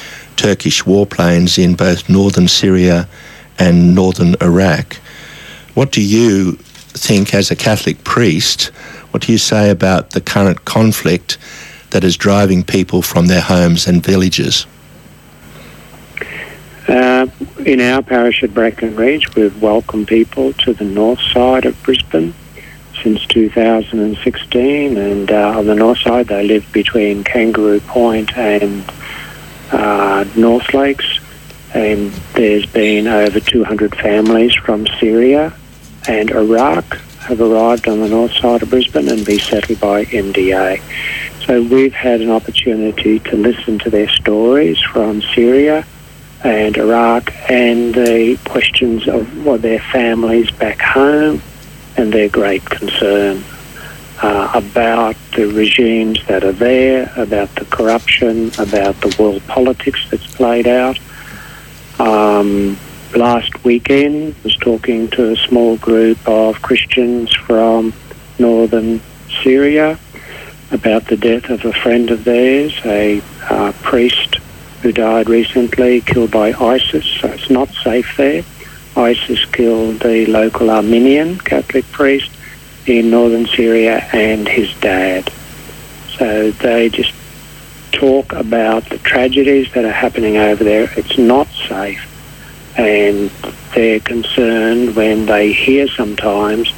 [0.40, 3.06] Turkish warplanes in both northern Syria
[3.58, 4.94] and northern Iraq.
[5.74, 8.70] What do you think, as a Catholic priest,
[9.10, 11.36] what do you say about the current conflict
[11.90, 14.66] that is driving people from their homes and villages?
[16.88, 17.26] Uh,
[17.66, 22.32] in our parish at Bracken Ridge, we've welcomed people to the north side of Brisbane
[23.02, 28.90] since 2016, and uh, on the north side they live between Kangaroo Point and
[29.72, 31.18] uh, North Lakes,
[31.74, 35.54] and there's been over 200 families from Syria
[36.08, 40.80] and Iraq have arrived on the north side of Brisbane and be settled by MDA.
[41.46, 45.86] So we've had an opportunity to listen to their stories from Syria
[46.42, 51.42] and Iraq and the questions of what their families back home
[51.96, 53.44] and their great concern
[54.22, 60.26] uh, about the regimes that are there, about the corruption, about the world politics that's
[60.34, 60.98] played out.
[61.98, 62.78] Um,
[63.14, 67.92] last weekend was talking to a small group of Christians from
[68.38, 69.00] northern
[69.42, 69.98] Syria
[70.70, 74.36] about the death of a friend of theirs, a uh, priest
[74.82, 77.04] who died recently, killed by ISIS.
[77.20, 78.44] So it's not safe there.
[78.96, 82.30] ISIS killed the local Armenian Catholic priest
[82.86, 85.32] in northern Syria and his dad.
[86.16, 87.14] So they just
[87.92, 90.90] talk about the tragedies that are happening over there.
[90.96, 92.06] It's not safe.
[92.76, 93.30] And
[93.74, 96.72] they're concerned when they hear sometimes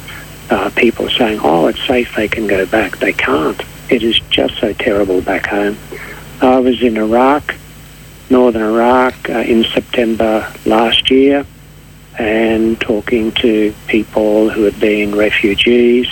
[0.49, 2.97] uh, people saying, oh, it's safe, they can go back.
[2.97, 3.61] They can't.
[3.89, 5.77] It is just so terrible back home.
[6.41, 7.55] I was in Iraq,
[8.29, 11.45] northern Iraq, uh, in September last year
[12.17, 16.07] and talking to people who had been refugees.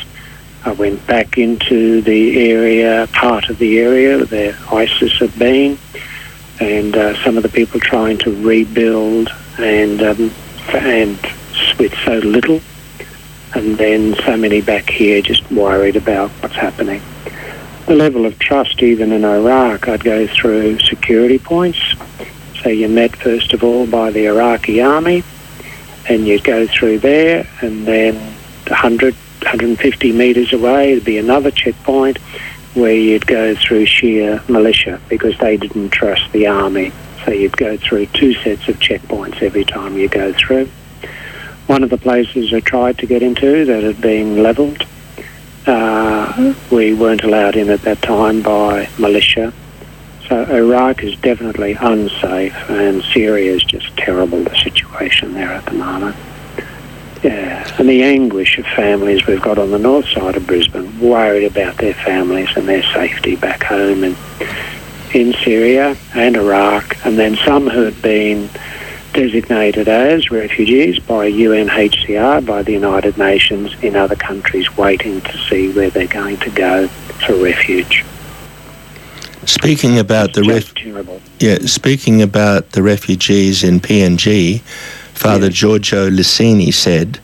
[0.64, 5.78] I went back into the area, part of the area where ISIS had been,
[6.60, 10.32] and uh, some of the people trying to rebuild and um,
[10.74, 11.20] and
[11.78, 12.62] with so little,
[13.56, 17.02] and then so many back here just worried about what's happening.
[17.88, 21.80] The level of trust, even in Iraq, I'd go through security points.
[22.62, 25.24] So you're met first of all by the Iraqi army,
[26.12, 28.16] and you'd go through there, and then
[28.68, 32.18] 100, 150 metres away, there'd be another checkpoint
[32.74, 36.92] where you'd go through Shia militia because they didn't trust the army.
[37.24, 40.70] So you'd go through two sets of checkpoints every time you go through.
[41.68, 44.86] One of the places I tried to get into that had been levelled,
[45.66, 49.54] uh, we weren't allowed in at that time by militia.
[50.32, 55.74] So Iraq is definitely unsafe, and Syria is just terrible, the situation there at the
[55.74, 56.16] moment.
[57.22, 61.44] Yeah, and the anguish of families we've got on the north side of Brisbane, worried
[61.44, 64.16] about their families and their safety back home and
[65.14, 68.50] in Syria and Iraq, and then some who had been
[69.12, 75.74] designated as refugees by UNHCR, by the United Nations, in other countries waiting to see
[75.74, 78.06] where they're going to go for refuge.
[79.46, 80.74] Speaking about the ref-
[81.40, 84.62] yeah, speaking about the refugees in PNG,
[85.14, 87.20] Father Giorgio Licini said,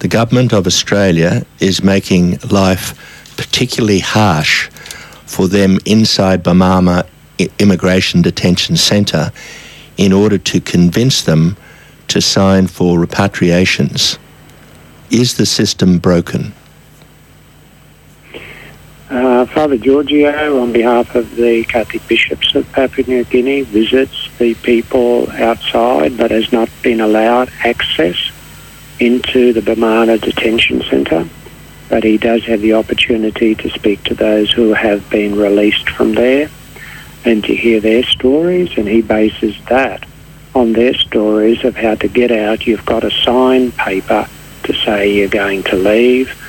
[0.00, 2.94] "The government of Australia is making life
[3.36, 4.68] particularly harsh
[5.24, 7.04] for them inside Bomana
[7.58, 9.32] Immigration Detention Centre
[9.96, 11.56] in order to convince them
[12.08, 14.18] to sign for repatriations.
[15.10, 16.54] Is the system broken?"
[19.12, 24.54] Uh, Father Giorgio, on behalf of the Catholic bishops of Papua New Guinea, visits the
[24.54, 28.16] people outside but has not been allowed access
[29.00, 31.28] into the Bomana Detention Centre.
[31.90, 36.14] But he does have the opportunity to speak to those who have been released from
[36.14, 36.48] there
[37.26, 40.06] and to hear their stories, and he bases that
[40.54, 42.66] on their stories of how to get out.
[42.66, 44.26] You've got a sign paper
[44.62, 46.41] to say you're going to leave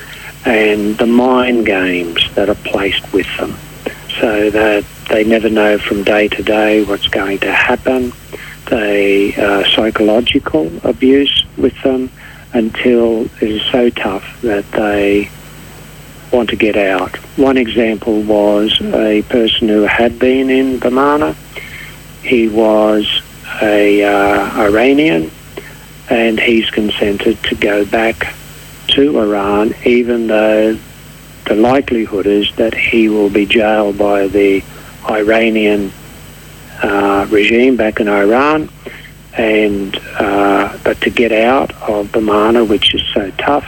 [0.44, 3.56] and the mind games that are placed with them
[4.20, 8.12] so that they never know from day to day what's going to happen.
[8.66, 12.10] They uh, psychological abuse with them
[12.52, 15.30] until it is so tough that they
[16.32, 17.16] want to get out.
[17.36, 21.34] One example was a person who had been in Bomana.
[22.22, 23.22] He was
[23.60, 25.30] a uh, Iranian
[26.08, 28.34] and he's consented to go back
[28.94, 30.78] to Iran, even though
[31.46, 34.62] the likelihood is that he will be jailed by the
[35.08, 35.92] Iranian
[36.82, 38.70] uh, regime back in Iran.
[39.36, 43.66] And uh, but to get out of Bomana, which is so tough,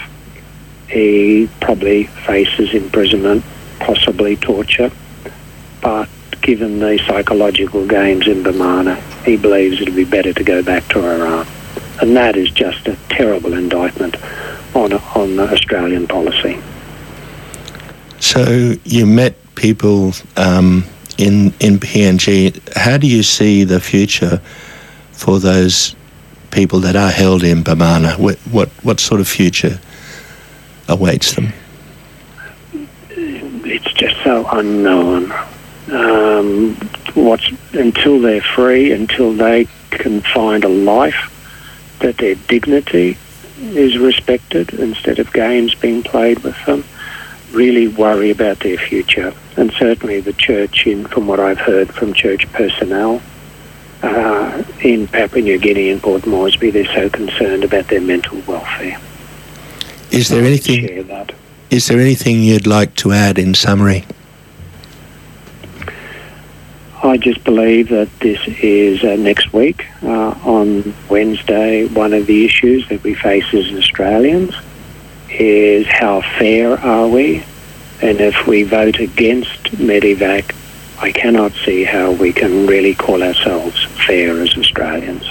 [0.88, 3.44] he probably faces imprisonment,
[3.80, 4.92] possibly torture.
[5.80, 6.08] But
[6.40, 11.00] given the psychological games in Bomana, he believes it'll be better to go back to
[11.00, 11.48] Iran.
[12.00, 14.14] And that is just a terrible indictment
[14.76, 16.60] on, on Australian policy.
[18.20, 20.84] So you met people um,
[21.18, 22.76] in in PNG.
[22.76, 24.40] How do you see the future
[25.12, 25.94] for those
[26.50, 28.18] people that are held in Bomana?
[28.18, 29.80] What what, what sort of future
[30.88, 31.52] awaits them?
[33.10, 35.32] It's just so unknown.
[35.90, 36.74] Um,
[37.14, 41.32] what's until they're free, until they can find a life
[42.00, 43.16] that their dignity
[43.58, 46.84] is respected instead of games being played with them.
[47.52, 52.12] Really worry about their future, and certainly the church, in from what I've heard from
[52.12, 53.22] church personnel
[54.02, 59.00] uh, in Papua New Guinea and Port Moresby, they're so concerned about their mental welfare.
[60.10, 61.08] Is there anything?
[61.70, 64.04] Is there anything you'd like to add in summary?
[67.02, 71.86] I just believe that this is uh, next week uh, on Wednesday.
[71.86, 74.54] One of the issues that we face as Australians
[75.28, 77.44] is how fair are we?
[78.00, 80.54] And if we vote against Medevac,
[80.98, 85.26] I cannot see how we can really call ourselves fair as Australians.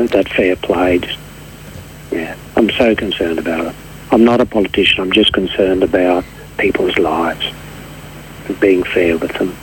[0.00, 1.18] And that fair play, just,
[2.10, 3.76] yeah, I'm so concerned about it.
[4.10, 6.24] I'm not a politician, I'm just concerned about
[6.58, 7.44] people's lives
[8.46, 9.54] and being fair with them.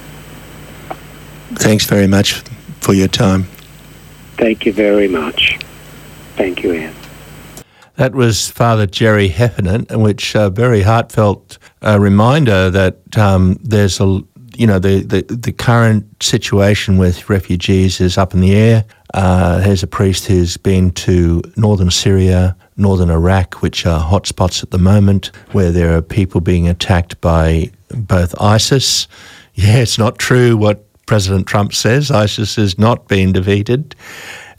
[1.55, 2.41] Thanks very much
[2.79, 3.43] for your time.
[4.37, 5.59] Thank you very much.
[6.35, 6.95] Thank you, Anne.
[7.95, 14.21] That was Father Gerry Heffernan, which a very heartfelt uh, reminder that um, there's a
[14.55, 18.85] you know the, the the current situation with refugees is up in the air.
[19.13, 24.71] Uh, there's a priest who's been to northern Syria, northern Iraq, which are hotspots at
[24.71, 29.07] the moment, where there are people being attacked by both ISIS.
[29.55, 32.11] Yeah, it's not true what President Trump says.
[32.11, 33.95] ISIS has not been defeated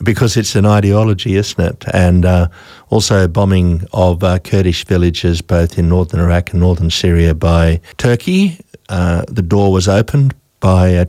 [0.03, 1.85] because it's an ideology, isn't it?
[1.95, 2.49] And uh,
[2.91, 8.59] also bombing of uh, Kurdish villages both in northern Iraq and northern Syria by Turkey.
[8.89, 11.05] Uh, the door was opened by uh,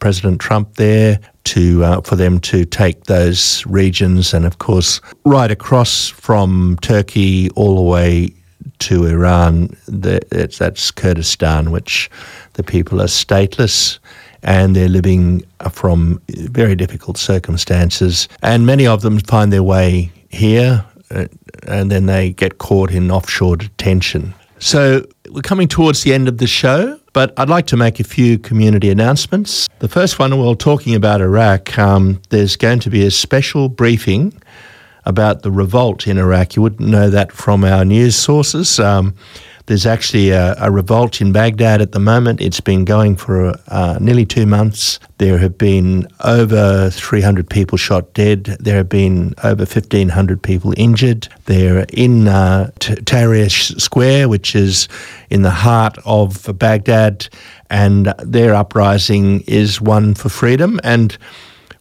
[0.00, 5.50] President Trump there to uh, for them to take those regions, and of course, right
[5.50, 8.32] across from Turkey all the way
[8.80, 12.10] to Iran, the, it's, that's Kurdistan, which
[12.54, 13.98] the people are stateless
[14.42, 18.28] and they're living from very difficult circumstances.
[18.42, 21.26] And many of them find their way here, uh,
[21.66, 24.34] and then they get caught in offshore detention.
[24.60, 28.04] So we're coming towards the end of the show, but I'd like to make a
[28.04, 29.68] few community announcements.
[29.78, 34.32] The first one, while talking about Iraq, um, there's going to be a special briefing
[35.08, 36.54] about the revolt in Iraq.
[36.54, 38.78] You wouldn't know that from our news sources.
[38.78, 39.14] Um,
[39.66, 42.40] there's actually a, a, revolt in Baghdad at the moment.
[42.40, 44.98] It's been going for uh, nearly two months.
[45.18, 48.44] There have been over 300 people shot dead.
[48.60, 51.28] There have been over 1,500 people injured.
[51.44, 54.88] They're in uh, T- Tahrir Square, which is
[55.28, 57.28] in the heart of Baghdad,
[57.68, 60.80] and their uprising is one for freedom.
[60.82, 61.16] And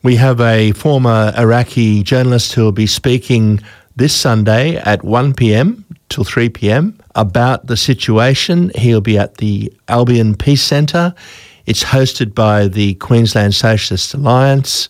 [0.07, 3.59] we have a former Iraqi journalist who will be speaking
[3.97, 5.83] this Sunday at 1 p.m.
[6.07, 6.97] till 3 p.m.
[7.15, 8.71] about the situation.
[8.75, 11.13] He'll be at the Albion Peace Centre.
[11.65, 14.87] It's hosted by the Queensland Socialist Alliance.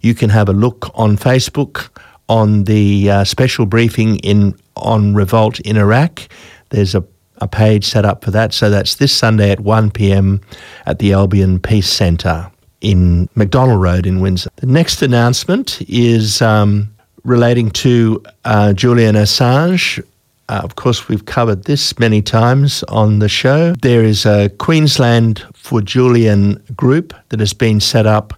[0.00, 1.90] You can have a look on Facebook
[2.30, 6.26] on the uh, special briefing in on revolt in Iraq.
[6.70, 7.04] There's a,
[7.36, 8.54] a page set up for that.
[8.54, 10.40] So that's this Sunday at 1 p.m.
[10.86, 12.50] at the Albion Peace Centre
[12.84, 14.50] in McDonald Road in Windsor.
[14.56, 20.04] The next announcement is um, relating to uh, Julian Assange.
[20.50, 23.72] Uh, of course, we've covered this many times on the show.
[23.80, 28.34] There is a Queensland for Julian group that has been set up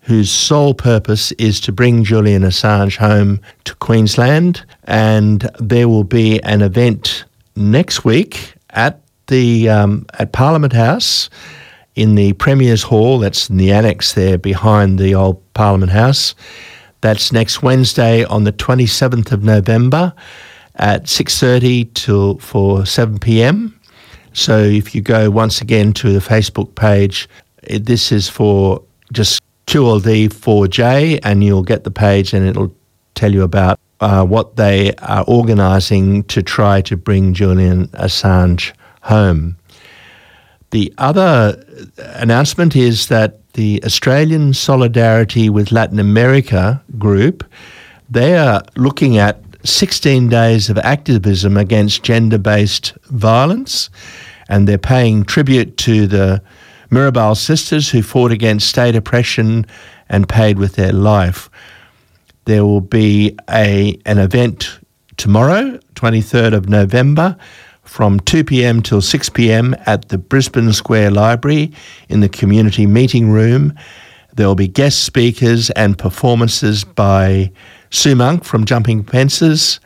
[0.00, 4.64] whose sole purpose is to bring Julian Assange home to Queensland.
[4.84, 7.24] And there will be an event
[7.56, 11.30] next week at the um, at Parliament House
[11.94, 13.18] in the Premier's Hall.
[13.18, 16.34] That's in the annex there behind the old Parliament House.
[17.00, 20.14] That's next Wednesday on the 27th of November
[20.76, 23.78] at 6:30 till for 7 p.m.
[24.32, 27.28] So if you go once again to the Facebook page,
[27.62, 28.82] it, this is for
[29.12, 32.74] just QLD4J, and you'll get the page, and it'll
[33.14, 38.72] tell you about uh, what they are organising to try to bring Julian Assange
[39.02, 39.56] home.
[40.70, 41.62] The other
[41.98, 47.44] announcement is that the Australian Solidarity with Latin America group,
[48.10, 53.88] they are looking at 16 days of activism against gender based violence,
[54.48, 56.42] and they're paying tribute to the
[56.90, 59.66] Mirabal sisters who fought against state oppression
[60.08, 61.48] and paid with their life.
[62.44, 64.78] There will be a, an event
[65.16, 67.36] tomorrow, 23rd of November,
[67.94, 71.70] from 2 pm till 6 pm at the Brisbane Square Library
[72.08, 73.72] in the community meeting room.
[74.32, 77.52] There will be guest speakers and performances by
[77.90, 79.78] Sue Monk from Jumping Fences,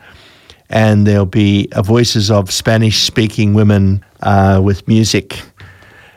[0.71, 5.39] and there'll be voices of Spanish speaking women uh, with music.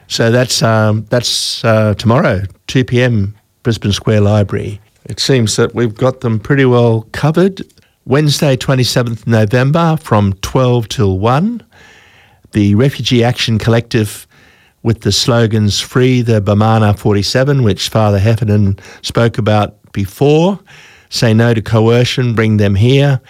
[0.07, 4.81] So that's, um, that's uh, tomorrow, 2 pm, Brisbane Square Library.
[5.05, 7.61] It seems that we've got them pretty well covered.
[8.05, 11.63] Wednesday, 27th November from 12 till 1
[12.51, 14.27] the Refugee Action Collective
[14.83, 20.59] with the slogans Free the Bomana 47, which Father Heffernan spoke about before,
[21.11, 23.21] Say No to Coercion, Bring Them Here.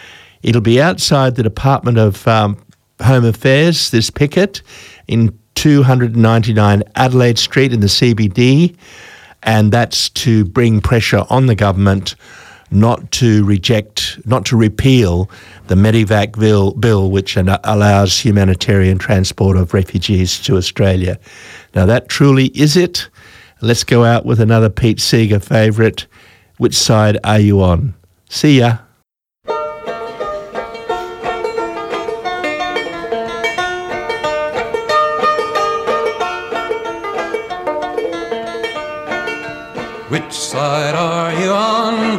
[0.42, 2.56] It'll be outside the Department of um,
[3.02, 4.62] Home Affairs, this picket,
[5.06, 8.74] in 299 Adelaide Street in the CBD,
[9.42, 12.14] and that's to bring pressure on the government
[12.72, 15.30] not to reject, not to repeal
[15.68, 21.18] the Medevac bill, bill which allows humanitarian transport of refugees to Australia.
[21.74, 23.08] Now, that truly is it.
[23.60, 26.06] Let's go out with another Pete Seeger favourite.
[26.56, 27.94] Which side are you on?
[28.28, 28.78] See ya.
[40.08, 42.18] Which side are you on,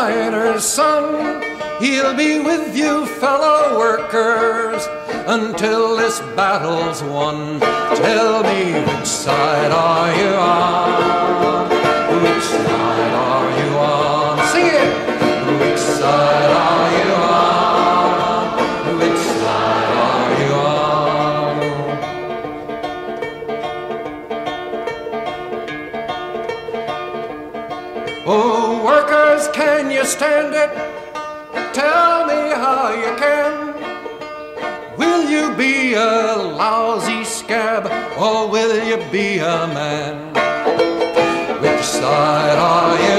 [0.00, 1.42] Miner's son.
[1.78, 4.82] He'll be with you, fellow workers,
[5.26, 7.60] until this battle's won.
[7.60, 11.29] Tell me which side are you on?
[30.10, 30.70] understand it?
[31.72, 34.98] Tell me how you can.
[34.98, 37.86] Will you be a lousy scab
[38.18, 40.32] or will you be a man?
[41.62, 43.09] Which side are you?